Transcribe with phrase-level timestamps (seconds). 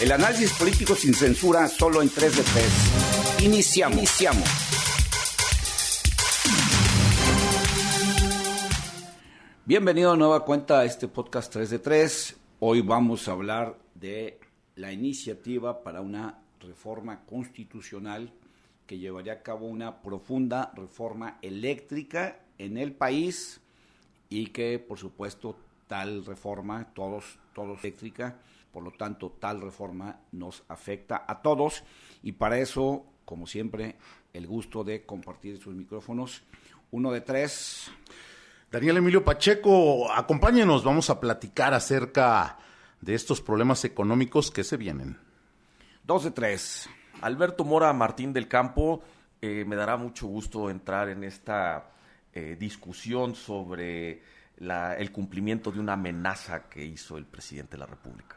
[0.00, 3.42] El análisis político sin censura solo en 3 de 3.
[3.42, 3.98] Iniciamos.
[3.98, 4.48] Iniciamos.
[9.64, 12.36] Bienvenido a nueva cuenta a este podcast 3 de 3.
[12.60, 14.38] Hoy vamos a hablar de
[14.76, 18.32] la iniciativa para una reforma constitucional
[18.86, 23.60] que llevaría a cabo una profunda reforma eléctrica en el país
[24.28, 25.56] y que por supuesto
[25.88, 28.36] tal reforma, todos, todos eléctrica,
[28.72, 31.84] por lo tanto, tal reforma nos afecta a todos
[32.22, 33.96] y para eso, como siempre,
[34.32, 36.42] el gusto de compartir sus micrófonos.
[36.90, 37.90] Uno de tres.
[38.70, 42.58] Daniel Emilio Pacheco, acompáñenos, vamos a platicar acerca
[43.00, 45.18] de estos problemas económicos que se vienen.
[46.04, 46.88] Dos de tres.
[47.20, 49.02] Alberto Mora Martín del Campo,
[49.40, 51.90] eh, me dará mucho gusto entrar en esta
[52.32, 54.22] eh, discusión sobre
[54.60, 58.36] el cumplimiento de una amenaza que hizo el presidente de la República.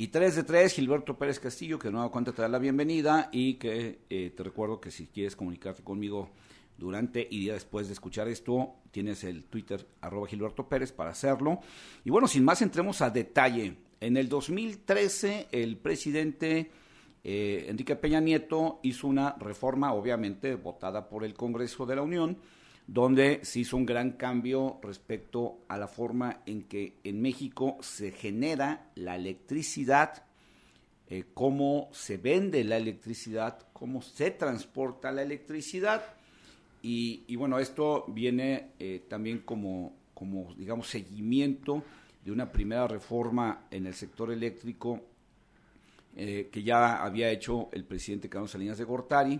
[0.00, 3.54] Y 3 de 3, Gilberto Pérez Castillo, que nueva cuenta te da la bienvenida y
[3.54, 6.30] que eh, te recuerdo que si quieres comunicarte conmigo
[6.76, 11.58] durante y día después de escuchar esto, tienes el Twitter arroba Gilberto Pérez para hacerlo.
[12.04, 13.74] Y bueno, sin más, entremos a detalle.
[14.00, 16.70] En el 2013, el presidente
[17.24, 22.38] eh, Enrique Peña Nieto hizo una reforma, obviamente votada por el Congreso de la Unión,
[22.88, 28.12] donde se hizo un gran cambio respecto a la forma en que en México se
[28.12, 30.24] genera la electricidad,
[31.06, 36.02] eh, cómo se vende la electricidad, cómo se transporta la electricidad.
[36.80, 41.82] Y, bueno, esto viene eh, también como, como, digamos, seguimiento
[42.24, 45.02] de una primera reforma en el sector eléctrico
[46.16, 49.38] eh, que ya había hecho el presidente Carlos Salinas de Gortari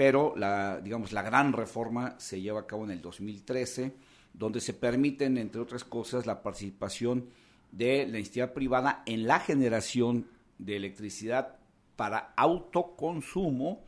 [0.00, 3.92] pero la, digamos, la gran reforma se lleva a cabo en el 2013,
[4.32, 7.28] donde se permiten, entre otras cosas, la participación
[7.70, 11.58] de la iniciativa privada en la generación de electricidad
[11.96, 13.84] para autoconsumo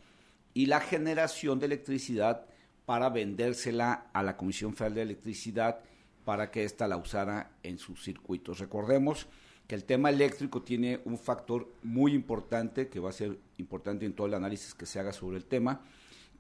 [0.52, 2.44] y la generación de electricidad
[2.84, 5.80] para vendérsela a la Comisión Federal de Electricidad
[6.27, 8.58] para que ésta la usara en sus circuitos.
[8.58, 9.29] Recordemos
[9.67, 14.12] que el tema eléctrico tiene un factor muy importante que va a ser importante en
[14.12, 15.80] todo el análisis que se haga sobre el tema,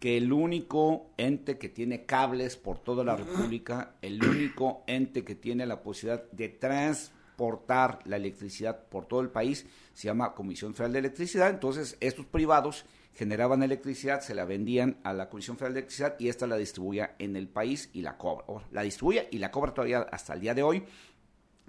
[0.02, 5.36] que el único ente que tiene cables por toda la República, el único ente que
[5.36, 9.64] tiene la posibilidad de transportar la electricidad por todo el país,
[9.94, 11.50] se llama Comisión Federal de Electricidad.
[11.50, 16.30] Entonces, estos privados generaban electricidad, se la vendían a la Comisión Federal de Electricidad y
[16.30, 18.44] esta la distribuía en el país y la cobra.
[18.72, 20.82] la distribuye y la cobra todavía hasta el día de hoy,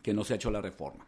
[0.01, 1.05] que no se ha hecho la reforma.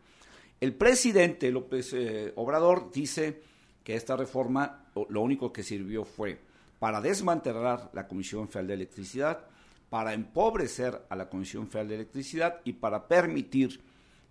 [0.61, 3.41] El presidente López eh, Obrador dice
[3.83, 6.44] que esta reforma lo único que sirvió fue
[6.79, 9.45] para desmantelar la Comisión Federal de Electricidad,
[9.89, 13.81] para empobrecer a la Comisión Federal de Electricidad y para permitir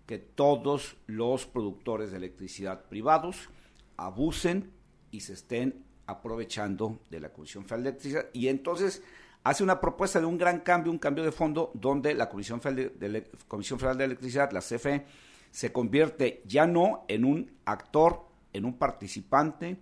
[0.05, 3.49] que todos los productores de electricidad privados
[3.97, 4.71] abusen
[5.11, 8.25] y se estén aprovechando de la Comisión Federal de Electricidad.
[8.33, 9.01] Y entonces
[9.43, 12.99] hace una propuesta de un gran cambio, un cambio de fondo, donde la Comisión Federal
[12.99, 15.05] de, Electricidad, la CFE,
[15.49, 19.77] se convierte ya no en un actor, en un participante,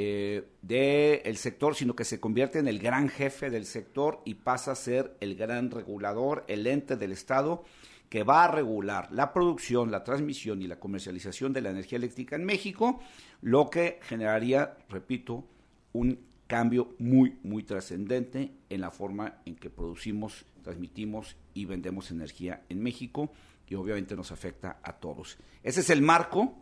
[0.00, 4.70] eh, del sector, sino que se convierte en el gran jefe del sector y pasa
[4.70, 7.64] a ser el gran regulador, el ente del Estado
[8.08, 12.36] que va a regular la producción, la transmisión y la comercialización de la energía eléctrica
[12.36, 13.00] en México,
[13.42, 15.44] lo que generaría, repito,
[15.92, 22.62] un cambio muy, muy trascendente en la forma en que producimos, transmitimos y vendemos energía
[22.68, 23.32] en México
[23.66, 25.38] y obviamente nos afecta a todos.
[25.64, 26.54] Ese es el marco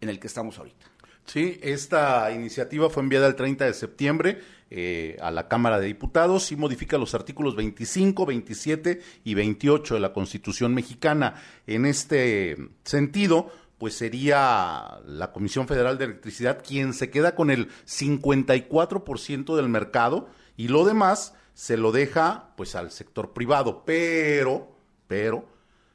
[0.00, 0.95] en el que estamos ahorita.
[1.26, 6.52] Sí, esta iniciativa fue enviada el 30 de septiembre eh, a la Cámara de Diputados
[6.52, 11.34] y modifica los artículos 25, 27 y 28 de la Constitución mexicana.
[11.66, 17.68] En este sentido, pues sería la Comisión Federal de Electricidad quien se queda con el
[17.86, 24.76] 54% del mercado y lo demás se lo deja pues al sector privado, pero
[25.08, 25.44] pero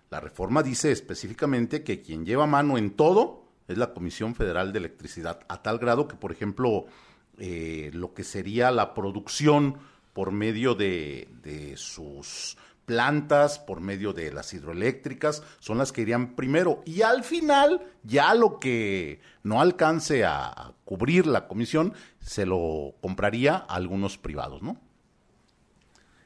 [0.09, 3.40] la reforma dice específicamente que quien lleva mano en todo
[3.71, 6.85] es la Comisión Federal de Electricidad, a tal grado que, por ejemplo,
[7.37, 9.77] eh, lo que sería la producción
[10.13, 11.27] por medio de,
[11.77, 16.81] sus plantas, por medio de las hidroeléctricas, son las que irían primero.
[16.85, 23.55] Y al final, ya lo que no alcance a, cubrir la comisión, se lo compraría
[23.55, 24.77] a algunos privados, ¿no?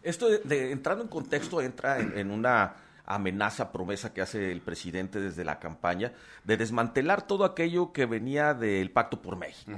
[0.02, 2.76] Esto, de, entrando en contexto, entra en una
[3.06, 6.14] amenaza, promesa que hace el presidente desde la campaña
[6.44, 9.78] de desmantelar todo aquello que venía del Pacto por México.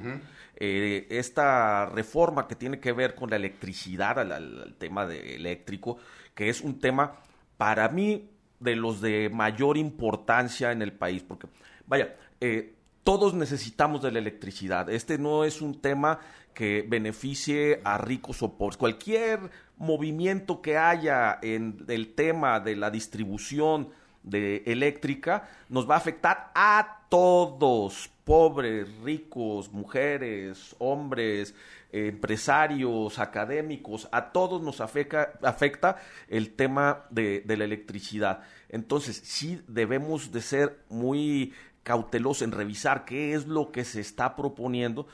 [0.56, 5.98] Eh, esta reforma que tiene que ver con la electricidad, al, tema de eléctrico,
[6.34, 7.18] que es un tema
[7.58, 8.30] para mí
[8.60, 11.48] de los de mayor importancia en el país, porque
[11.86, 12.77] vaya, eh,
[13.08, 14.90] todos necesitamos de la electricidad.
[14.90, 16.20] Este no es un tema
[16.54, 18.76] que beneficie a ricos o pobres.
[18.76, 23.92] Cualquier movimiento que haya en el tema de la distribución
[24.24, 31.56] de eléctrica nos va a afectar a todos, pobres, ricos, mujeres, hombres,
[31.92, 38.42] empresarios, académicos, a todos nos afecta, afecta el tema de, la electricidad.
[38.70, 41.54] Entonces, sí debemos de ser muy
[41.88, 45.08] cautelosos en revisar qué es lo que se está proponiendo,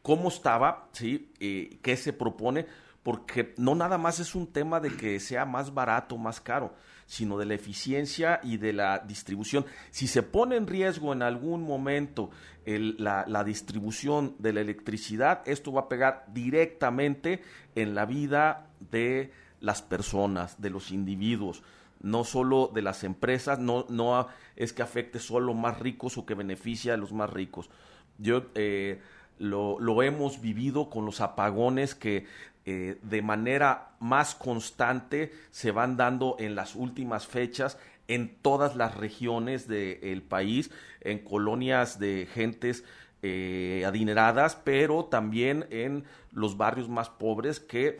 [0.00, 1.32] cómo estaba, ¿sí?
[1.40, 2.66] Eh, qué se propone,
[3.02, 6.72] porque no nada más es un tema de que sea más barato, más caro,
[7.04, 9.66] sino de la eficiencia y de la distribución.
[9.90, 12.30] Si se pone en riesgo en algún momento
[12.64, 17.42] la, distribución de la electricidad, esto va a pegar directamente
[17.74, 21.64] en la vida de las personas, de los individuos
[22.00, 24.26] no solo de las empresas, no, no
[24.56, 27.70] es que afecte solo más ricos o que beneficie a los más ricos.
[28.18, 29.00] Yo eh,
[29.38, 32.26] lo, lo, hemos vivido con los apagones que
[32.66, 38.96] eh, de manera más constante se van dando en las últimas fechas en todas las
[38.96, 40.70] regiones del país,
[41.00, 42.84] en colonias de gentes
[43.22, 47.98] eh, adineradas, pero también en los barrios más pobres que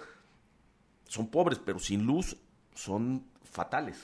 [1.09, 2.37] son pobres, pero sin luz
[2.75, 3.97] son fatales.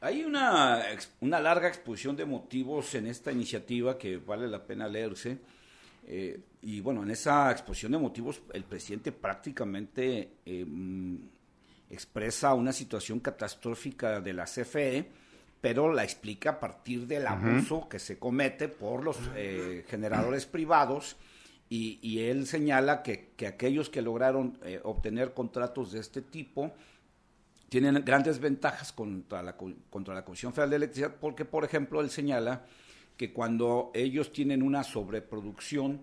[0.00, 0.84] Hay una,
[1.20, 5.38] una larga exposición de motivos en esta iniciativa que vale la pena leerse.
[6.06, 11.18] Eh, y bueno, en esa exposición de motivos el presidente prácticamente em,
[11.90, 15.06] expresa una situación catastrófica de la CFE,
[15.60, 21.16] pero la explica a partir del abuso que se comete por los eh, generadores privados
[21.68, 26.72] y, él señala que, aquellos que lograron eh, obtener contratos de este tipo
[27.68, 29.56] tienen grandes ventajas contra la,
[29.90, 32.64] contra la Comisión Federal de Electricidad porque, por ejemplo, él señala
[33.16, 36.02] que cuando ellos tienen una sobreproducción,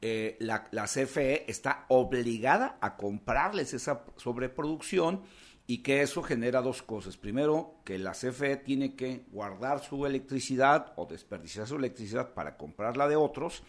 [0.00, 5.22] eh, la, la, CFE está obligada a comprarles esa sobreproducción
[5.66, 7.16] y que eso genera dos cosas.
[7.16, 13.08] Primero, que la CFE tiene que guardar su electricidad o desperdiciar su electricidad para comprarla
[13.08, 13.62] de otros.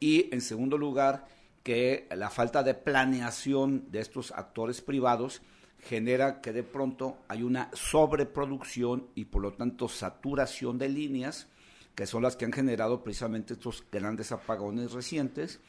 [0.00, 1.26] Y en segundo lugar,
[1.62, 5.42] que la falta de planeación de estos actores privados
[5.80, 11.48] genera que de pronto hay una sobreproducción y por lo tanto saturación de líneas
[11.94, 15.60] que son las que han generado precisamente estos grandes apagones recientes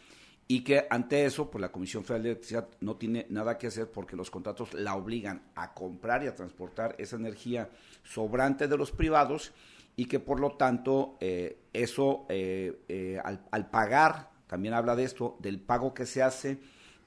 [0.47, 3.91] y que ante eso, pues la Comisión Federal de Electricidad no tiene nada que hacer
[3.91, 7.69] porque los contratos la obligan a comprar y a transportar esa energía
[8.03, 9.53] sobrante de los privados
[9.95, 15.37] y que por lo tanto eh, eso eh, eh, al, pagar, también habla de esto,
[15.39, 16.59] del pago que se hace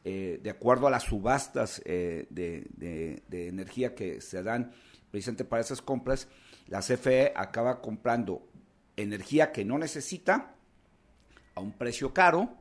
[0.04, 2.30] de acuerdo a las subastas de,
[3.28, 4.72] de energía que se dan
[5.10, 6.26] precisamente para esas compras,
[6.66, 8.48] la CFE acaba comprando
[8.96, 10.54] energía que no necesita
[11.54, 12.56] a un precio caro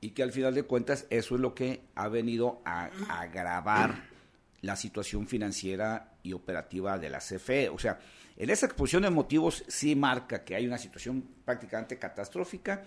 [0.00, 4.04] y que al final de cuentas eso es lo que ha venido a, agravar
[4.60, 7.68] la situación financiera y operativa de la CFE.
[7.68, 7.98] O sea,
[8.36, 12.84] en esa exposición de motivos sí marca que hay una situación prácticamente catastrófica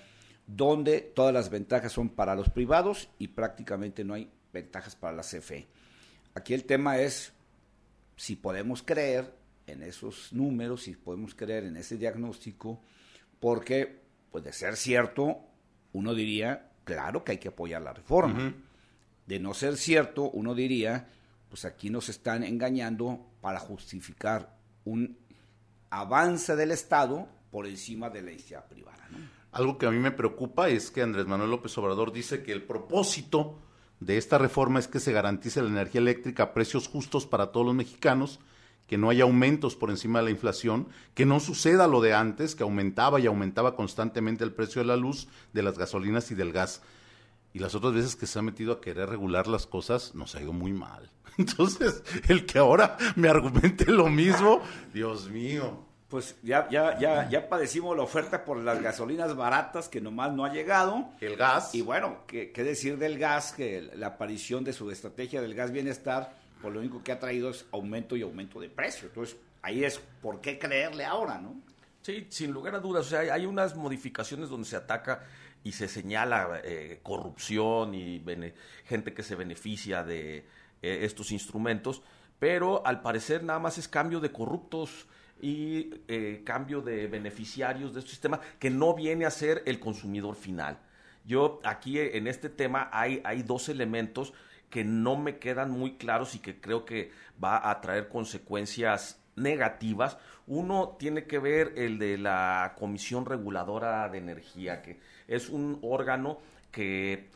[0.55, 5.21] donde todas las ventajas son para los privados y prácticamente no hay ventajas para la
[5.21, 5.67] CFE.
[6.33, 7.33] Aquí el tema es
[8.15, 9.31] si podemos creer
[9.67, 12.81] en esos números, si podemos creer en ese diagnóstico,
[13.39, 14.01] porque,
[14.31, 15.37] pues de ser cierto,
[15.93, 18.55] uno diría, claro que hay que apoyar la reforma.
[19.27, 21.07] De no ser cierto, uno diría,
[21.47, 25.15] pues aquí nos están engañando para justificar un
[25.91, 29.07] avance del Estado por encima de la iniciativa privada.
[29.51, 32.63] Algo que a mí me preocupa es que Andrés Manuel López Obrador dice que el
[32.63, 33.57] propósito
[33.99, 37.65] de esta reforma es que se garantice la energía eléctrica a precios justos para todos
[37.65, 38.39] los mexicanos
[38.89, 42.55] que no haya aumentos por encima de la inflación, que no suceda lo de antes,
[42.55, 46.51] que aumentaba y aumentaba constantemente el precio de la luz, de las gasolinas y del
[46.51, 46.81] gas.
[47.53, 50.41] Y las otras veces que se ha metido a querer regular las cosas, nos ha
[50.41, 51.11] ido muy mal.
[51.37, 55.85] Entonces, el que ahora me argumente lo mismo, Dios mío.
[56.09, 60.43] Pues ya, ya, ya, ya padecimos la oferta por las gasolinas baratas que nomás no
[60.43, 61.09] ha llegado.
[61.21, 61.75] El gas.
[61.75, 63.53] Y bueno, ¿qué, qué decir del gas?
[63.53, 67.49] Que la aparición de su estrategia del gas bienestar pues lo único que ha traído
[67.49, 69.07] es aumento y aumento de precio.
[69.07, 71.55] Entonces, ahí es por qué creerle ahora, ¿no?
[72.01, 73.05] Sí, sin lugar a dudas.
[73.05, 75.25] O sea, hay unas modificaciones donde se ataca
[75.63, 78.23] y se señala eh, corrupción y
[78.85, 80.43] gente que se beneficia de eh,
[80.81, 82.01] estos instrumentos,
[82.39, 85.07] pero al parecer nada más es cambio de corruptos
[85.41, 90.35] y eh, cambio de beneficiarios de este sistema que no viene a ser el consumidor
[90.35, 90.79] final.
[91.25, 94.33] Yo aquí en este tema hay, hay dos elementos
[94.69, 97.11] que no me quedan muy claros y que creo que
[97.43, 100.17] va a traer consecuencias negativas.
[100.47, 106.39] Uno tiene que ver el de la Comisión Reguladora de Energía, que es un órgano
[106.71, 107.29] que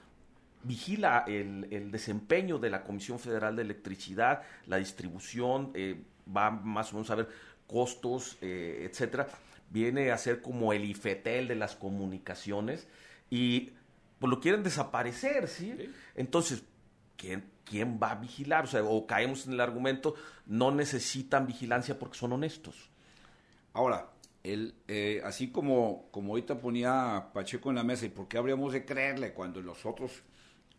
[0.63, 6.01] vigila el, desempeño de la Comisión Federal de Electricidad, la distribución, eh,
[6.35, 7.27] va más o menos a ver
[7.67, 9.27] costos, eh, etcétera.
[9.69, 12.87] Viene a ser como el IFETEL de las comunicaciones
[13.29, 13.71] y
[14.19, 15.75] pues lo quieren desaparecer, ¿sí?
[16.15, 16.63] Entonces,
[17.17, 18.65] ¿quién, ¿quién va a vigilar?
[18.65, 20.15] O sea, o caemos en el argumento,
[20.45, 22.89] no necesitan vigilancia porque son honestos.
[23.73, 24.09] Ahora,
[24.43, 28.73] el, eh, así como, como ahorita ponía Pacheco en la mesa, ¿y por qué habríamos
[28.73, 30.23] de creerle cuando en los otros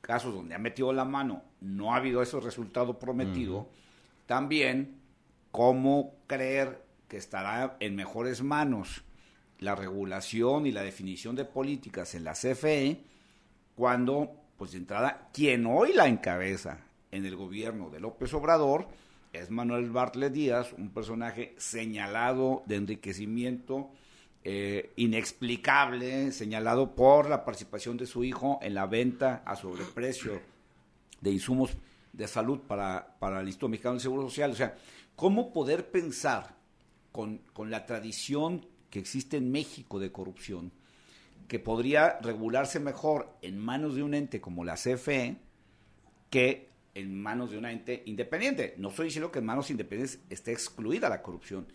[0.01, 3.69] casos donde ha metido la mano no ha habido ese resultado prometido?
[4.27, 5.01] También,
[5.55, 9.05] ¿cómo creer que estará en mejores manos
[9.61, 13.05] la regulación y la definición de políticas en la CFE
[13.77, 16.81] cuando, pues de entrada, quien hoy la encabeza
[17.13, 18.89] en el gobierno de López Obrador
[19.33, 23.93] es Manuel Bartlett Díaz, un personaje señalado de enriquecimiento
[24.43, 30.41] eh, inexplicable, señalado por la participación de su hijo en la venta a sobreprecio
[31.21, 31.77] de insumos
[32.13, 34.51] de salud para, para el Instituto Mexicano de Seguro Social.
[34.51, 34.77] O sea,
[35.17, 36.57] ¿cómo poder pensar
[37.13, 40.73] con, con la tradición que existe en México de corrupción,
[41.49, 45.37] que podría regularse mejor en manos de un ente como la CFE
[46.31, 48.75] que en manos de un ente independiente.
[48.79, 51.67] No estoy diciendo que en manos independientes esté excluida la corrupción,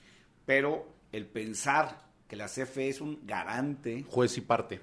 [0.46, 4.06] pero el pensar que la CFE es un garante.
[4.08, 4.80] Juez y parte.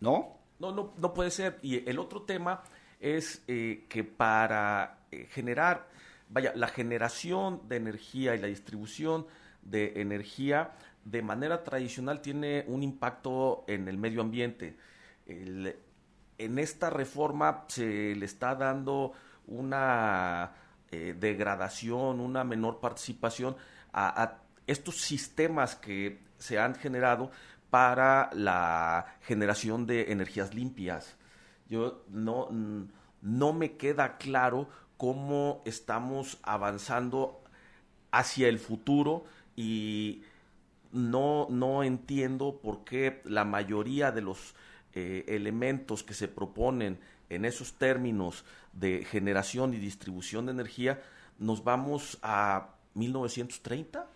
[0.00, 0.38] ¿No?
[0.58, 1.58] No, no, no puede ser.
[1.62, 2.62] Y el otro tema
[3.00, 5.88] es eh, que para eh, generar,
[6.30, 9.26] vaya, la generación de energía y la distribución
[9.62, 10.72] de energía
[11.04, 14.76] de manera tradicional tiene un impacto en el medio ambiente.
[15.26, 19.12] en esta reforma se le está dando
[19.46, 20.52] una
[20.90, 23.56] eh, degradación, una menor participación
[23.92, 27.30] a, estos sistemas que se han generado
[27.70, 31.16] para la generación de energías limpias.
[31.68, 32.48] Yo no,
[33.20, 34.68] no me queda claro
[35.00, 37.40] cómo estamos avanzando
[38.10, 39.24] hacia el futuro
[39.56, 40.24] y
[40.92, 44.54] no, no entiendo por qué la mayoría de los
[44.92, 46.98] eh, elementos que se proponen
[47.30, 51.00] en esos términos de generación y distribución de energía
[51.38, 54.06] nos vamos a 1930.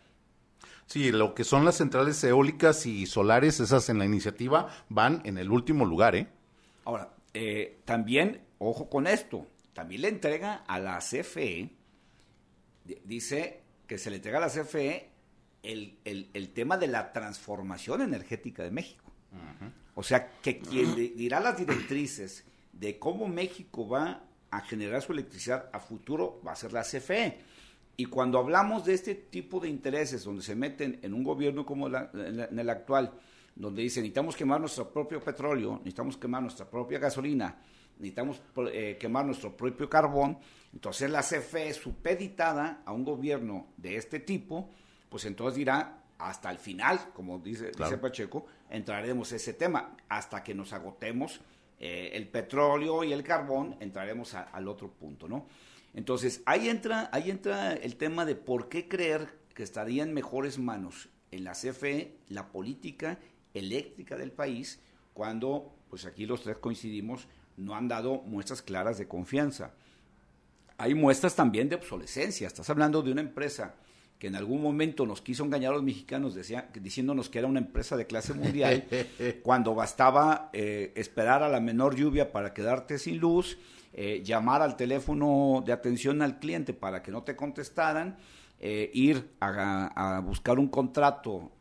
[0.84, 5.38] Sí, lo que son las centrales eólicas y solares, esas en la iniciativa, van en
[5.38, 6.28] el último lugar, ¿eh?
[6.84, 11.70] Ahora, eh, también, ojo con esto, también le entrega a la CFE,
[13.04, 15.10] dice que se le entrega a la CFE
[15.62, 19.12] el, tema de la transformación energética de México.
[19.94, 25.68] O sea, que quien dirá las directrices de cómo México va a generar su electricidad
[25.72, 27.38] a futuro va a ser la CFE.
[27.96, 31.86] Y cuando hablamos de este tipo de intereses, donde se meten en un gobierno como
[31.88, 33.12] en, el actual,
[33.54, 37.56] donde dicen necesitamos quemar nuestro propio petróleo, necesitamos quemar nuestra propia gasolina,
[37.98, 40.38] necesitamos eh, quemar nuestro propio carbón,
[40.72, 44.70] entonces la CFE supeditada a un gobierno de este tipo,
[45.08, 50.54] pues entonces dirá, hasta el final, como dice, dice Pacheco, entraremos ese tema, hasta que
[50.54, 51.40] nos agotemos
[51.78, 55.46] eh, el petróleo y el carbón, entraremos al otro punto, ¿no?
[55.92, 60.58] Entonces, ahí entra, ahí entra el tema de por qué creer que estaría en mejores
[60.58, 63.18] manos en la CFE la política
[63.54, 64.80] eléctrica del país,
[65.12, 69.72] cuando, pues aquí los tres coincidimos, no han dado muestras claras de confianza.
[70.76, 72.46] Hay muestras también de obsolescencia.
[72.46, 73.74] Estás hablando de una empresa
[74.18, 77.58] que en algún momento nos quiso engañar a los mexicanos decía, diciéndonos que era una
[77.58, 78.86] empresa de clase mundial,
[79.42, 83.58] cuando bastaba eh, esperar a la menor lluvia para quedarte sin luz,
[83.92, 88.16] eh, llamar al teléfono de atención al cliente para que no te contestaran,
[88.60, 91.52] eh, ir a, buscar un contrato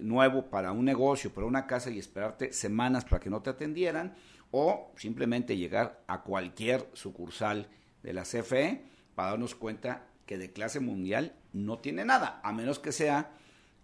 [0.00, 4.14] nuevo para un negocio, para una casa y esperarte semanas para que no te atendieran,
[4.52, 7.66] o simplemente llegar a cualquier sucursal
[8.02, 12.78] de la CFE para darnos cuenta que de clase mundial no tiene nada, a menos
[12.78, 13.32] que sea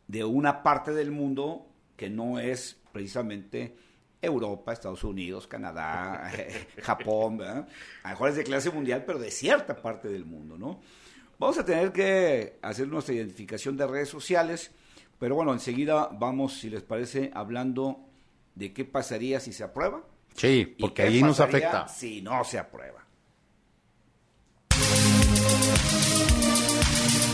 [0.06, 3.74] de una parte del mundo que no es precisamente
[4.20, 6.30] Europa, Estados Unidos, Canadá,
[6.82, 7.54] Japón, a
[8.04, 10.80] lo mejor es de clase mundial, pero de cierta parte del mundo, ¿no?
[11.38, 14.72] Vamos a tener que hacer nuestra identificación de redes sociales,
[15.18, 18.00] pero bueno, enseguida vamos, si les parece, hablando
[18.54, 20.02] de qué pasaría si se aprueba.
[20.38, 21.88] Sí, porque ahí nos afecta.
[21.88, 23.04] Si no se aprueba.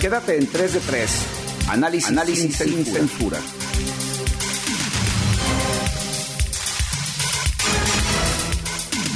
[0.01, 1.27] Quédate en 3 de 3.
[1.69, 3.39] Análisis, Análisis sin, censura.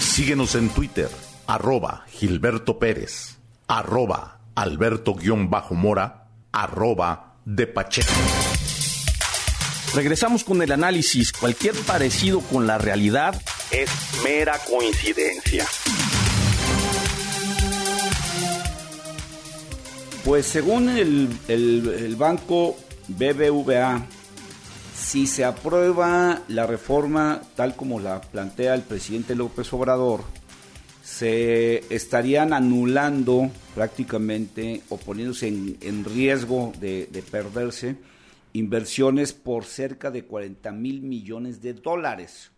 [0.01, 1.09] Síguenos en Twitter,
[1.47, 8.13] arroba Gilberto Pérez, arroba Alberto-Mora, arroba de Pacheco.
[9.95, 11.33] Regresamos con el análisis.
[11.33, 13.91] Cualquier parecido con la realidad es
[14.25, 15.67] mera coincidencia.
[20.25, 22.77] Pues según el, el, banco
[23.09, 24.07] BBVA,
[24.95, 30.25] si se aprueba la reforma tal como la plantea el presidente López Obrador,
[31.03, 37.97] se estarían anulando prácticamente o poniéndose en, riesgo de, de, perderse
[38.53, 42.51] inversiones por cerca de 40 mil millones de dólares.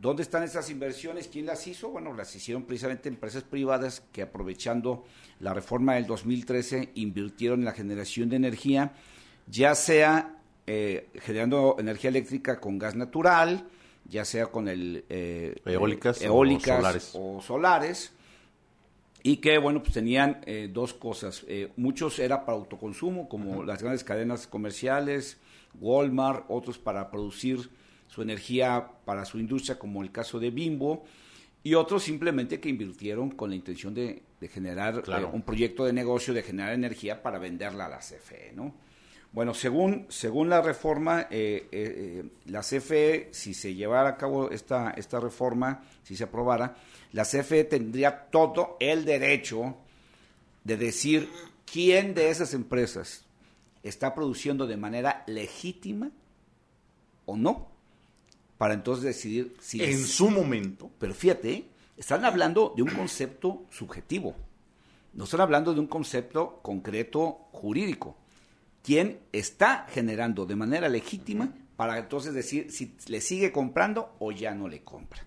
[0.00, 1.28] ¿Dónde están esas inversiones?
[1.28, 1.90] ¿Quién las hizo?
[1.90, 5.04] Bueno, las hicieron precisamente empresas privadas que aprovechando
[5.40, 8.94] la reforma del 2013 invirtieron en la generación de energía,
[9.46, 13.68] ya sea eh, generando energía eléctrica con gas natural,
[14.06, 18.14] ya sea con el eh, eólicas, eólicas o, solares.
[19.22, 21.44] y que bueno pues tenían eh, dos cosas
[21.76, 25.36] muchos era para autoconsumo como las grandes cadenas comerciales
[25.78, 27.68] Walmart otros para producir
[28.10, 31.04] su energía para su industria, como el caso de Bimbo,
[31.62, 36.34] y otros simplemente que invirtieron con la intención de, generar eh, un proyecto de negocio,
[36.34, 38.74] de generar energía para venderla a la CFE, ¿no?
[39.32, 44.90] Bueno, según, según la reforma, eh, eh, la CFE, si se llevara a cabo esta,
[44.90, 46.74] esta reforma, si se aprobara,
[47.12, 49.76] la CFE tendría todo el derecho
[50.64, 51.28] de decir
[51.64, 53.24] quién de esas empresas
[53.84, 56.10] está produciendo de manera legítima
[57.24, 57.69] o no
[58.60, 59.82] para entonces decidir si...
[59.82, 60.90] En su momento.
[60.98, 61.64] Pero fíjate,
[61.96, 64.36] están hablando de un concepto subjetivo,
[65.14, 68.18] no están hablando de un concepto concreto jurídico.
[68.82, 74.54] ¿Quién está generando de manera legítima para entonces decir si le sigue comprando o ya
[74.54, 75.26] no le compra?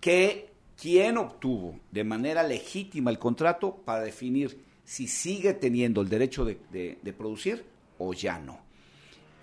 [0.00, 0.48] ¿Qué,
[0.80, 7.14] ¿Quién obtuvo de manera legítima el contrato para definir si sigue teniendo el derecho de
[7.18, 7.62] producir
[7.98, 8.63] o ya no?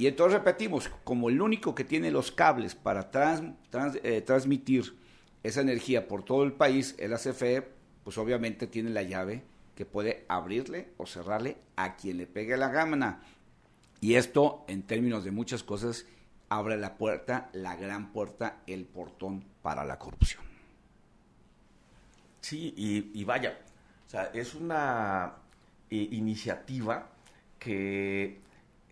[0.01, 3.11] Y entonces repetimos, como el único que tiene los cables para
[4.01, 4.97] eh, transmitir
[5.43, 7.67] esa energía por todo el país es la CFE,
[8.03, 9.43] pues obviamente tiene la llave
[9.75, 13.21] que puede abrirle o cerrarle a quien le pegue la gana.
[13.99, 16.07] Y esto, en términos de muchas cosas,
[16.49, 20.41] abre la puerta, la gran puerta, el portón para la corrupción.
[22.39, 23.59] Sí, y, vaya,
[24.33, 25.35] es una
[25.91, 27.07] eh, iniciativa
[27.59, 28.41] que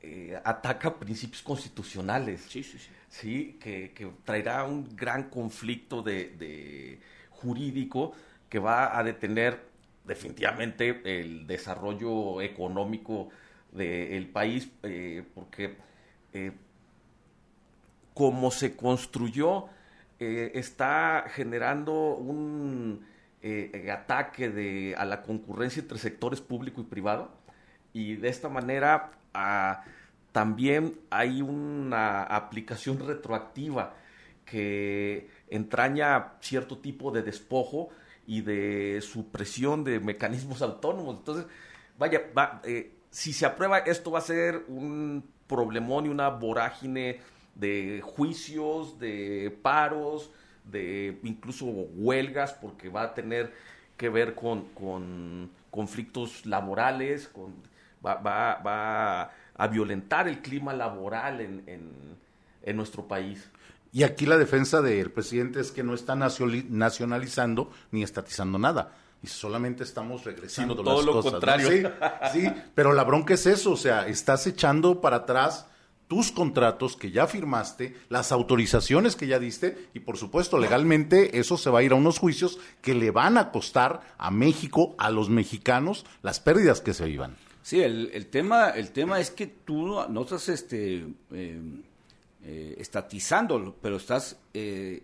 [0.02, 2.42] eh, ataca principios constitucionales.
[2.48, 2.90] Sí, sí, sí.
[3.10, 3.58] ¿sí?
[3.60, 7.00] Que, traerá un gran conflicto de,
[7.32, 8.14] jurídico
[8.50, 9.62] que va a detener
[10.06, 13.30] definitivamente el desarrollo económico
[13.72, 15.76] del país, eh, porque
[16.34, 16.52] eh,
[18.14, 19.68] como se construyó,
[20.20, 23.06] está generando un
[23.90, 27.32] ataque de, a la concurrencia entre sectores público y privado,
[27.94, 29.12] y de esta manera
[30.32, 33.96] también hay una aplicación retroactiva
[34.46, 37.90] que entraña cierto tipo de despojo
[38.26, 41.18] y de supresión de mecanismos autónomos.
[41.18, 41.46] Entonces,
[41.98, 42.22] vaya,
[42.64, 47.20] eh, si se aprueba esto va a ser un problemón y una vorágine
[47.56, 50.32] de juicios, de paros,
[50.64, 53.54] de incluso huelgas, porque va a tener
[53.98, 57.54] que ver con, con conflictos laborales, con
[58.06, 61.64] va, va, va a violentar el clima laboral en,
[62.64, 63.50] en, nuestro país.
[63.92, 68.92] Y aquí la defensa del presidente es que no está nacionalizando ni estatizando nada.
[69.22, 71.68] Y solamente estamos regresando Sino todo lo contrario.
[72.32, 75.66] Sí, sí, pero la bronca es eso, o sea, estás echando para atrás
[76.08, 81.56] tus contratos que ya firmaste, las autorizaciones que ya diste y por supuesto legalmente eso
[81.56, 85.12] se va a ir a unos juicios que le van a costar a México, a
[85.12, 87.36] los mexicanos, las pérdidas que se vivan.
[87.62, 91.62] Sí, el, el, tema, el tema es que tú no estás este, eh,
[92.44, 95.04] eh, estatizando, pero estás eh,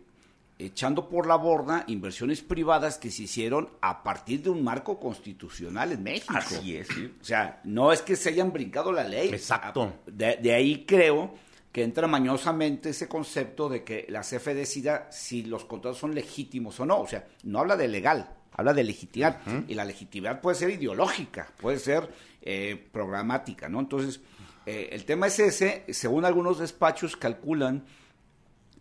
[0.58, 5.92] echando por la borda inversiones privadas que se hicieron a partir de un marco constitucional
[5.92, 6.34] en México.
[6.36, 6.90] Así es.
[6.90, 9.30] O sea, no es que se hayan brincado la ley.
[9.30, 9.94] Exacto.
[10.06, 11.34] De, de ahí creo
[11.76, 16.80] que entra mañosamente ese concepto de que la CFE decida si los contratos son legítimos
[16.80, 17.02] o no.
[17.02, 19.40] O sea, no habla de legal, habla de legitimidad.
[19.68, 22.10] Y la legitimidad puede ser ideológica, puede ser
[22.42, 23.80] eh, programática, ¿no?
[23.80, 24.22] Entonces,
[24.66, 25.84] eh, el tema es ese.
[25.90, 27.86] Según algunos despachos, calculan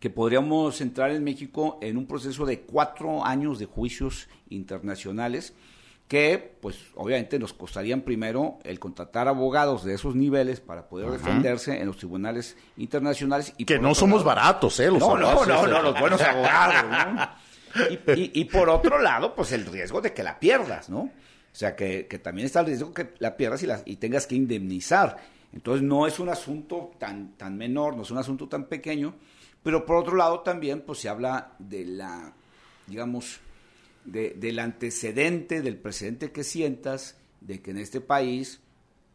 [0.00, 5.54] que podríamos entrar en México en un proceso de cuatro años de juicios internacionales
[6.08, 11.80] que, pues, obviamente nos costarían primero el contratar abogados de esos niveles para poder defenderse
[11.80, 13.54] en los tribunales internacionales.
[13.56, 14.90] Y que no somos baratos, ¿eh?
[14.90, 17.43] no, no, no, no, los buenos abogados, ¿no?
[18.16, 21.00] Y, por otro lado, pues el riesgo de que la pierdas, ¿no?
[21.00, 25.16] O sea, que, también está el riesgo que la pierdas y, y tengas que indemnizar.
[25.52, 29.14] Entonces no es un asunto tan, tan menor, no es un asunto tan pequeño,
[29.62, 32.34] pero por otro lado también pues se habla de la,
[32.86, 33.40] digamos,
[34.04, 38.60] del antecedente, del precedente que sientas, de que en este país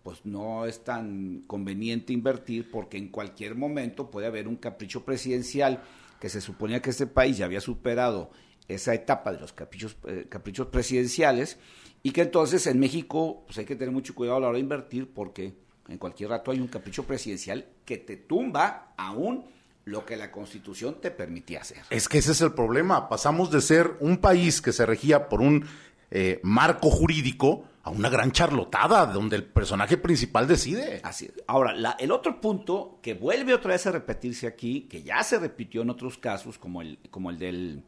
[0.04, 5.84] pues no es tan conveniente invertir porque en cualquier momento puede haber un capricho presidencial
[6.20, 8.32] que se suponía que este país ya había superado
[8.70, 11.58] esa etapa de los caprichos, eh, caprichos presidenciales
[12.02, 14.62] y que entonces en México pues hay que tener mucho cuidado a la hora de
[14.62, 15.54] invertir porque
[15.90, 19.46] en cualquier rato hay un capricho presidencial que te tumba aún
[19.86, 21.80] lo que la constitución te permitía hacer.
[21.90, 23.10] Es que ese es el problema.
[23.10, 25.66] Pasamos de ser un país que se regía por un
[26.12, 31.02] eh, marco jurídico a una gran charlotada donde el personaje principal decide.
[31.04, 35.40] Así Ahora, el otro punto que vuelve otra vez a repetirse aquí, que ya se
[35.40, 37.84] repitió en otros casos, como el, como el del,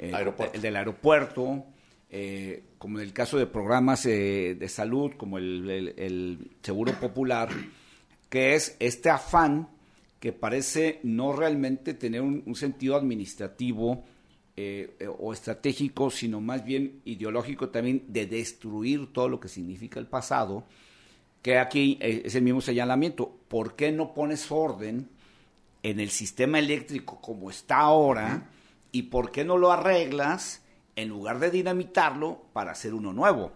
[0.00, 0.54] eh, aeropuerto.
[0.56, 1.64] El del aeropuerto,
[2.12, 7.50] eh, como en el caso de programas eh, de salud, como el, Seguro Popular,
[8.28, 9.68] que es este afán
[10.18, 14.04] que parece no realmente tener un, sentido administrativo
[14.56, 20.06] eh, o estratégico, sino más bien ideológico también de destruir todo lo que significa el
[20.06, 20.64] pasado,
[21.42, 23.34] que aquí es el mismo señalamiento.
[23.48, 25.08] ¿Por qué no pones orden
[25.82, 28.50] en el sistema eléctrico como está ahora?
[28.92, 30.62] ¿Y por qué no lo arreglas?
[30.96, 33.52] en lugar de dinamitarlo para hacer uno nuevo.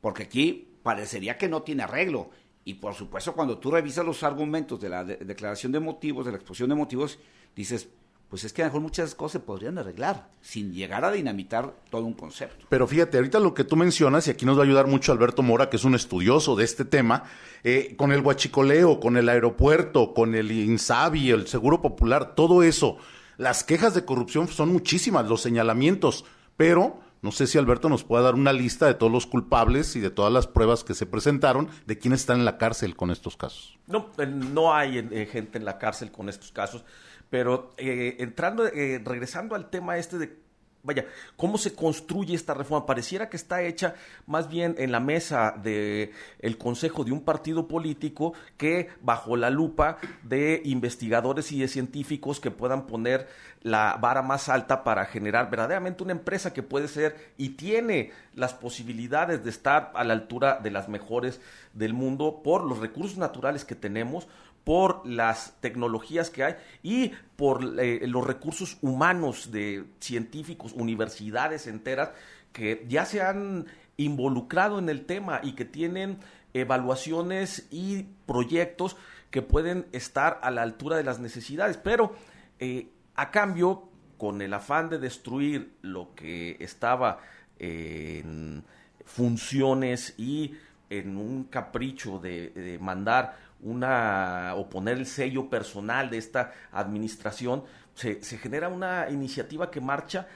[0.00, 2.30] Porque aquí parecería que no tiene arreglo.
[2.64, 6.36] Y por supuesto, cuando tú revisas los argumentos de la declaración de motivos, de la
[6.36, 7.18] exposición de motivos,
[7.56, 7.88] dices,
[8.28, 11.74] pues es que a lo mejor muchas cosas se podrían arreglar sin llegar a dinamitar
[11.90, 12.66] todo un concepto.
[12.68, 15.42] Pero fíjate, ahorita lo que tú mencionas, y aquí nos va a ayudar mucho Alberto
[15.42, 17.24] Mora, que es un estudioso de este tema,
[17.64, 22.96] eh, con el huachicoleo, con el aeropuerto, con el INSABI, el Seguro Popular, todo eso,
[23.42, 26.24] las quejas de corrupción son muchísimas, los señalamientos
[26.56, 30.00] pero no sé si Alberto nos puede dar una lista de todos los culpables y
[30.00, 33.36] de todas las pruebas que se presentaron de quiénes están en la cárcel con estos
[33.36, 33.78] casos.
[33.86, 36.84] No, eh, no hay eh, gente en la cárcel con estos casos,
[37.30, 40.42] pero eh, entrando, regresando al tema este de
[40.82, 42.86] vaya, cómo se construye esta reforma.
[42.86, 43.94] Pareciera que está hecha
[44.26, 49.50] más bien en la mesa del el consejo de un partido político que bajo la
[49.50, 53.28] lupa de investigadores y de científicos que puedan poner
[53.62, 58.54] la vara más alta para generar verdaderamente una empresa que puede ser y tiene las
[58.54, 61.40] posibilidades de estar a la altura de las mejores
[61.72, 64.26] del mundo por los recursos naturales que tenemos,
[64.64, 72.10] por las tecnologías que hay y por eh, los recursos humanos de científicos, universidades enteras
[72.52, 76.18] que ya se han involucrado en el tema y que tienen
[76.54, 78.96] evaluaciones y proyectos
[79.30, 81.76] que pueden estar a la altura de las necesidades.
[81.78, 82.14] Pero
[82.58, 87.18] eh, a cambio, con el afán de destruir lo que estaba
[87.58, 88.62] en
[89.04, 90.54] funciones y
[90.90, 98.20] en un capricho de mandar una o poner el sello personal de esta administración, se,
[98.38, 100.26] genera una iniciativa que marcha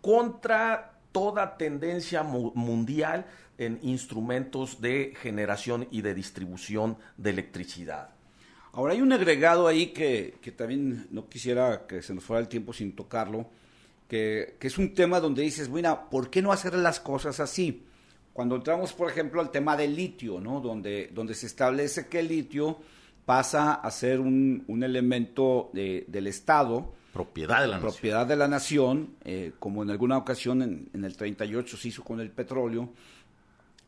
[0.00, 8.10] contra toda tendencia mundial en instrumentos de generación y de distribución de electricidad.
[8.72, 12.72] Ahora hay un agregado ahí que, también no quisiera que se nos fuera el tiempo
[12.72, 13.48] sin tocarlo,
[14.08, 17.86] que, que es un tema donde dices, bueno, ¿por qué no hacer las cosas así?
[18.34, 20.60] Cuando entramos, por ejemplo, al tema del litio, ¿no?
[20.60, 22.80] donde, donde se establece que el litio
[23.24, 26.92] pasa a ser un, un elemento del Estado.
[27.12, 27.92] Propiedad de la nación.
[27.92, 32.02] Propiedad de la nación, eh, como en alguna ocasión en, en, el 38 se hizo
[32.02, 32.90] con el petróleo.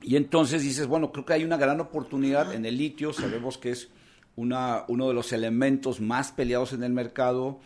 [0.01, 3.71] Y entonces dices, bueno, creo que hay una gran oportunidad en el litio, sabemos que
[3.73, 3.89] es
[4.37, 7.59] una, uno de los elementos más peleados en el mercado,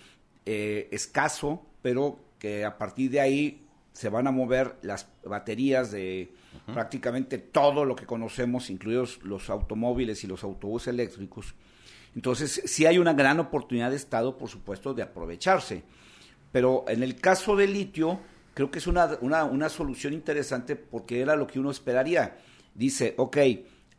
[0.46, 6.33] eh, escaso, pero que a partir de ahí se van a mover las baterías de
[6.72, 11.55] prácticamente todo lo que conocemos, incluidos los automóviles y los autobuses eléctricos.
[12.14, 15.83] Entonces, sí hay una gran oportunidad de Estado, por supuesto, de aprovecharse.
[16.53, 18.20] Pero en el caso del litio,
[18.55, 22.38] creo que es una, una, una solución interesante porque era lo que uno esperaría.
[22.74, 23.37] Dice, ok,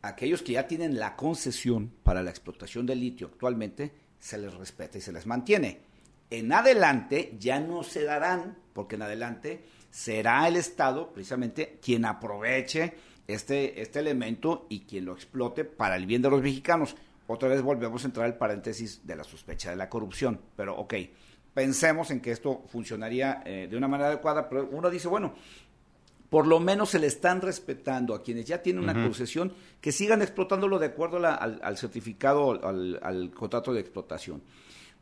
[0.02, 4.98] aquellos que ya tienen la concesión para la explotación del litio actualmente, se les respeta
[4.98, 5.80] y se les mantiene.
[6.30, 12.94] En adelante ya no se darán, porque en adelante será el Estado precisamente quien aproveche
[13.28, 16.96] este, este elemento y quien lo explote para el bien de los mexicanos.
[17.26, 20.94] Otra vez volvemos a entrar al paréntesis de la sospecha de la corrupción, pero ok,
[21.54, 25.34] pensemos en que esto funcionaría eh, de una manera adecuada, pero uno dice, bueno,
[26.30, 29.52] por lo menos se le están respetando a quienes ya tienen una concesión
[29.82, 34.42] que sigan explotándolo de acuerdo al, certificado, al, al contrato de explotación.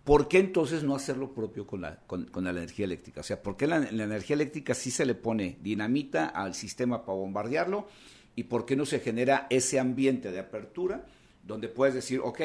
[0.04, 3.20] ¿Por qué entonces no hacer lo propio con la, con, la energía eléctrica?
[3.20, 7.04] O sea, ¿por qué la, la, energía eléctrica sí se le pone dinamita al sistema
[7.04, 7.88] para bombardearlo?
[8.34, 11.04] ¿Y por qué no se genera ese ambiente de apertura
[11.42, 12.40] donde puedes decir, ok,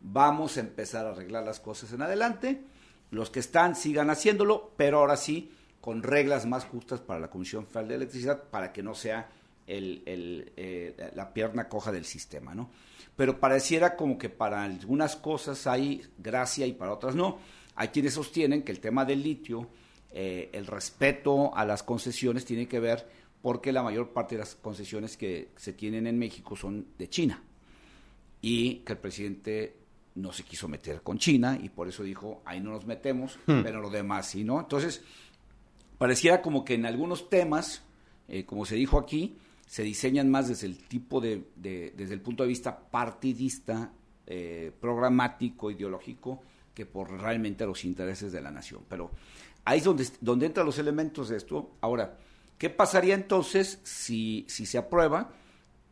[0.00, 2.62] vamos a empezar a arreglar las cosas en adelante,
[3.10, 7.66] los que están sigan haciéndolo, pero ahora sí con reglas más justas para la Comisión
[7.66, 9.30] Federal de Electricidad para que no sea
[9.68, 12.70] el, eh, la pierna coja del sistema, ¿no?
[13.16, 17.38] Pero pareciera como que para algunas cosas hay gracia y para otras no.
[17.74, 19.68] Hay quienes sostienen que el tema del litio,
[20.10, 23.06] eh, el respeto a las concesiones tiene que ver
[23.42, 27.42] porque la mayor parte de las concesiones que se tienen en México son de China
[28.40, 29.76] y que el presidente
[30.14, 33.62] no se quiso meter con China y por eso dijo, ahí no nos metemos, hmm.
[33.62, 34.60] pero lo demás sí, ¿no?
[34.60, 35.02] Entonces,
[35.98, 37.82] pareciera como que en algunos temas,
[38.28, 39.36] eh, como se dijo aquí,
[39.68, 43.92] se diseñan más desde el tipo de, desde el punto de vista partidista,
[44.26, 46.40] eh, programático, ideológico,
[46.72, 48.84] que por realmente los intereses de la nación.
[48.88, 49.10] Pero
[49.66, 51.72] ahí es donde, donde entran los elementos de esto.
[51.82, 52.16] Ahora,
[52.56, 55.32] ¿qué pasaría entonces si, si se aprueba?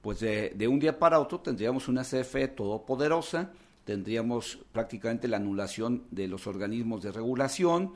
[0.01, 3.53] Pues de, de un día para otro tendríamos una CFE todopoderosa,
[3.85, 7.93] tendríamos prácticamente la anulación de los organismos de regulación,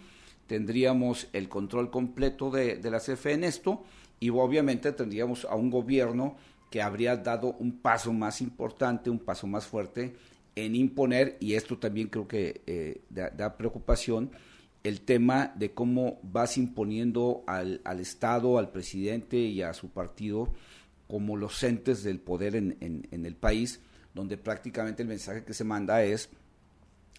[0.47, 3.83] tendríamos el control completo de, de la CFE en esto
[4.20, 6.37] y obviamente tendríamos a un gobierno
[6.70, 10.14] que habría dado un paso más importante, un paso más fuerte
[10.54, 14.30] en imponer, y esto también creo que eh, da, preocupación,
[14.85, 20.52] el tema de cómo vas imponiendo al, al, Estado, al presidente y a su partido
[21.09, 23.80] como los entes del poder en, en el país,
[24.14, 26.30] donde prácticamente el mensaje que se manda es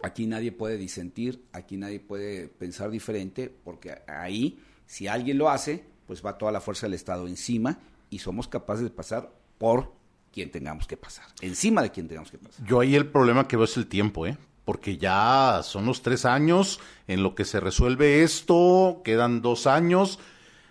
[0.04, 5.84] Aquí nadie puede disentir, aquí nadie puede pensar diferente, porque ahí, si alguien lo hace,
[6.12, 9.94] pues va toda la fuerza del Estado encima y somos capaces de pasar por
[10.34, 12.66] quien tengamos que pasar, encima de quien tengamos que pasar.
[12.66, 14.38] Yo ahí el problema que veo es el tiempo, ¿eh?
[14.66, 20.20] Porque ya son los tres años en lo que se resuelve esto, quedan dos años,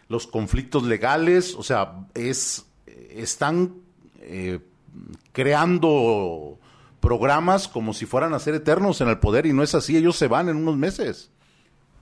[0.08, 2.66] los conflictos legales, o sea, es
[3.08, 3.76] están
[4.18, 4.60] eh,
[5.32, 6.58] creando
[7.00, 10.16] programas como si fueran a ser eternos en el poder y no es así, ellos
[10.16, 11.30] se van en unos meses.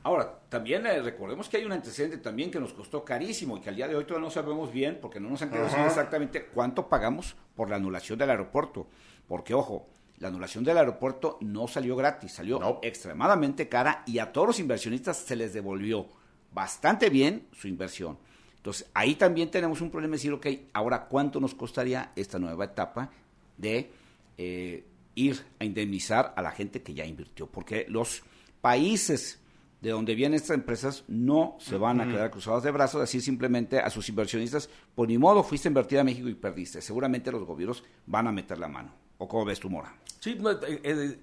[0.09, 3.69] Ahora, también eh, recordemos que hay un antecedente también que nos costó carísimo y que
[3.69, 6.89] al día de hoy todavía no sabemos bien porque no nos han decir exactamente cuánto
[6.89, 8.87] pagamos por la anulación del aeropuerto.
[9.27, 14.47] Porque, ojo, la anulación del aeropuerto no salió gratis, salió extremadamente cara y a todos
[14.47, 16.07] los inversionistas se les devolvió
[16.55, 18.17] bastante bien su inversión.
[18.57, 22.65] Entonces, ahí también tenemos un problema de decir, ok, ahora cuánto nos costaría esta nueva
[22.65, 23.11] etapa
[23.59, 23.91] de
[24.39, 28.23] eh, ir a indemnizar a la gente que ya invirtió, porque los
[28.63, 29.43] países
[29.81, 33.79] de donde vienen estas empresas no se van a quedar cruzados de brazos, así simplemente
[33.79, 36.81] a sus inversionistas, por ni modo fuiste a invertir a México y perdiste.
[36.81, 38.93] Seguramente los gobiernos van a meter la mano.
[39.19, 39.95] ¿O cómo ves tu Mora?
[40.21, 41.19] Sí, eh, eh,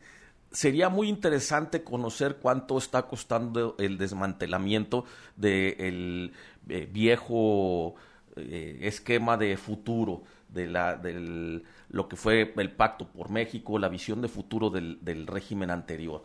[0.51, 6.31] sería muy interesante conocer cuánto está costando el desmantelamiento del
[6.65, 7.95] viejo
[8.35, 10.23] esquema de futuro
[10.55, 15.27] de la, del, lo que fue el pacto por México, la visión de futuro del,
[15.27, 16.23] régimen anterior.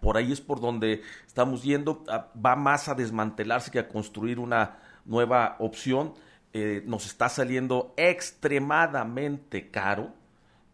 [0.00, 2.04] Por ahí es por donde estamos yendo,
[2.44, 6.14] va más a desmantelarse que a construir una nueva opción.
[6.52, 10.14] Eh, nos está saliendo extremadamente caro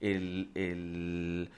[0.00, 1.50] el, el,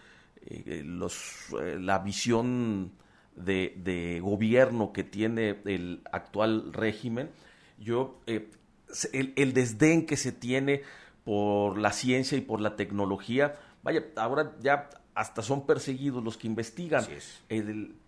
[0.47, 2.93] eh, eh, la visión
[3.37, 7.31] de, gobierno que tiene el actual régimen.
[7.79, 10.83] Yo el, desdén que se tiene
[11.25, 13.55] por la ciencia y por la tecnología.
[13.83, 17.07] Vaya, ahora ya hasta son perseguidos los que investigan,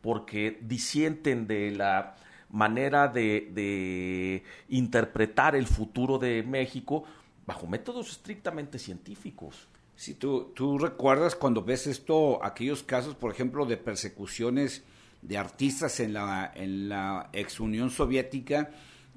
[0.01, 2.17] porque disienten de la
[2.51, 7.05] manera de, interpretar el futuro de México
[7.47, 9.69] bajo métodos estrictamente científicos.
[9.97, 14.83] Si tú, tú recuerdas cuando ves esto, aquellos casos, por ejemplo, de persecuciones
[15.23, 18.71] de artistas en la, en la ex Unión Soviética,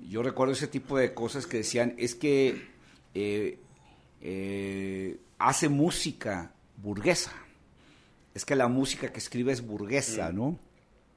[0.09, 2.67] yo recuerdo ese tipo de cosas que decían, es que
[3.13, 3.59] eh,
[4.21, 7.31] eh, hace música burguesa.
[8.37, 10.35] Es que la música que escribe es burguesa, mm.
[10.35, 10.59] ¿no?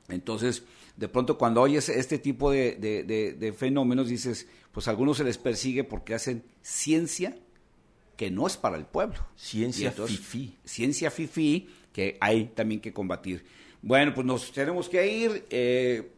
[0.09, 0.63] Entonces,
[0.97, 5.85] de pronto cuando oyes este tipo de, fenómenos, dices, pues a algunos se les persigue
[5.85, 7.37] porque hacen ciencia
[8.17, 9.19] que no es para el pueblo.
[9.37, 10.57] Ciencia fifi.
[10.65, 13.45] Ciencia fifi que hay también que combatir.
[13.83, 15.45] Bueno, pues nos tenemos que ir.
[15.51, 16.13] Eh,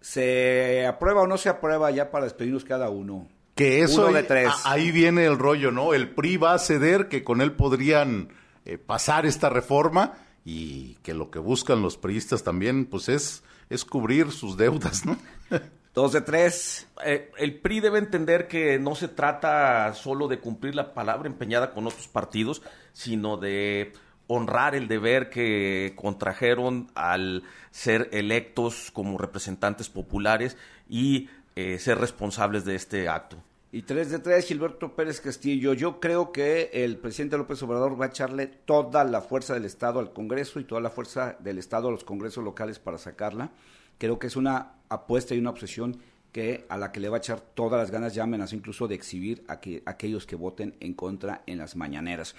[0.00, 3.28] ¿Se aprueba o no se aprueba ya para despedirnos cada uno?
[3.54, 4.50] Que eso de tres.
[4.64, 5.94] ahí viene el rollo, ¿no?
[5.94, 8.30] El PRI va a ceder que con él podrían
[8.68, 10.12] eh, pasar esta reforma
[10.44, 15.16] y que lo que buscan los priistas también, pues es, es cubrir sus deudas, ¿no?
[15.94, 16.86] Dos de tres.
[17.02, 21.72] Eh, el PRI debe entender que no se trata solo de cumplir la palabra empeñada
[21.72, 22.60] con otros partidos,
[22.92, 23.94] sino de
[24.26, 30.58] honrar el deber que contrajeron al ser electos como representantes populares
[30.90, 33.42] y eh, ser responsables de este acto.
[33.70, 35.74] Y 3 de 3, Gilberto Pérez Castillo.
[35.74, 40.00] Yo creo que el presidente López Obrador va a echarle toda la fuerza del Estado
[40.00, 43.50] al Congreso y toda la fuerza del Estado a los congresos locales para sacarla.
[43.98, 45.98] Creo que es una apuesta y una obsesión
[46.32, 48.94] que a la que le va a echar todas las ganas, ya amenazó incluso de
[48.94, 52.34] exhibir a, que, a aquellos que voten en contra en las mañaneras.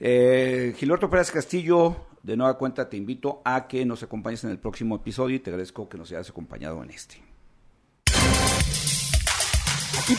[0.00, 4.58] Eh, Gilberto Pérez Castillo, de nueva cuenta te invito a que nos acompañes en el
[4.58, 7.23] próximo episodio y te agradezco que nos hayas acompañado en este.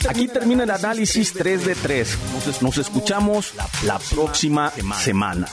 [0.10, 2.18] Aquí termina, el análisis 3 de 3.
[2.34, 5.48] Nos, nos escuchamos la próxima semana.